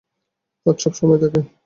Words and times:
ফাঁদ 0.65 0.77
সবসময়-ই 0.79 1.21
থাকে। 1.23 1.39